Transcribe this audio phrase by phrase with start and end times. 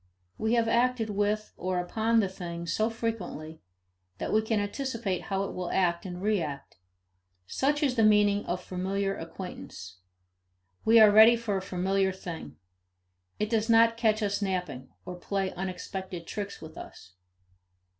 [0.39, 3.61] We have acted with or upon the thing so frequently
[4.17, 6.77] that we can anticipate how it will act and react
[7.45, 9.99] such is the meaning of familiar acquaintance.
[10.83, 12.55] We are ready for a familiar thing;
[13.37, 17.13] it does not catch us napping, or play unexpected tricks with us.